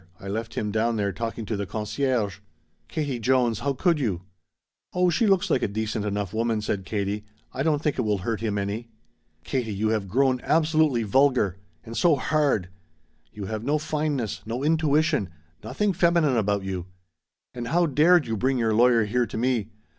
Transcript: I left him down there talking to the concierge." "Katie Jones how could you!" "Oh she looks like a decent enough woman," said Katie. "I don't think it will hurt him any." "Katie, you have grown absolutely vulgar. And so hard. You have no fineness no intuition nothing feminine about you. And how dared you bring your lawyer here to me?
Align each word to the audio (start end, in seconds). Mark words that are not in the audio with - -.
I 0.19 0.27
left 0.27 0.55
him 0.55 0.71
down 0.71 0.95
there 0.95 1.11
talking 1.11 1.45
to 1.45 1.55
the 1.55 1.67
concierge." 1.67 2.39
"Katie 2.87 3.19
Jones 3.19 3.59
how 3.59 3.73
could 3.73 3.99
you!" 3.99 4.23
"Oh 4.95 5.11
she 5.11 5.27
looks 5.27 5.51
like 5.51 5.61
a 5.61 5.67
decent 5.67 6.05
enough 6.05 6.33
woman," 6.33 6.59
said 6.59 6.85
Katie. 6.85 7.23
"I 7.53 7.61
don't 7.61 7.83
think 7.83 7.99
it 7.99 8.01
will 8.01 8.17
hurt 8.25 8.41
him 8.41 8.57
any." 8.57 8.89
"Katie, 9.43 9.75
you 9.75 9.89
have 9.89 10.07
grown 10.07 10.41
absolutely 10.43 11.03
vulgar. 11.03 11.57
And 11.85 11.95
so 11.95 12.15
hard. 12.15 12.69
You 13.31 13.45
have 13.45 13.63
no 13.63 13.77
fineness 13.77 14.41
no 14.43 14.63
intuition 14.63 15.29
nothing 15.63 15.93
feminine 15.93 16.35
about 16.35 16.63
you. 16.63 16.87
And 17.53 17.67
how 17.67 17.85
dared 17.85 18.25
you 18.25 18.35
bring 18.35 18.57
your 18.57 18.73
lawyer 18.73 19.05
here 19.05 19.27
to 19.27 19.37
me? 19.37 19.69